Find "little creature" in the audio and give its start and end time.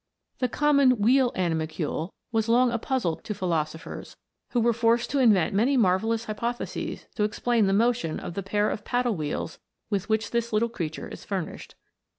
10.51-11.07